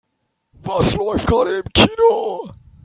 [0.63, 2.49] Was läuft gerade im Kino?